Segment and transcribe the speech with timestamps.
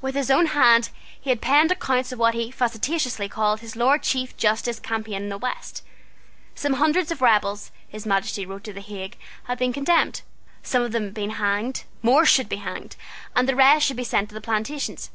[0.00, 0.88] With his own hand
[1.20, 5.28] he had penned accounts of what he facetiously called his Lord Chief Justice's campaign in
[5.28, 5.84] the West.
[6.54, 10.22] Some hundreds of rebels, His Majesty wrote to the Hague, had been condemned.
[10.62, 12.96] Some of them had been hanged: more should be hanged:
[13.36, 15.10] and the rest should be sent to the plantations.